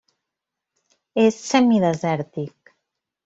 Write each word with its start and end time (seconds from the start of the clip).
És 1.25 1.37
semidesèrtic. 1.49 2.73